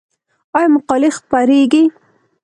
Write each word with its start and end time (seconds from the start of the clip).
آیا 0.55 0.69
مقالې 0.75 1.09
خپریږي؟ 1.17 1.83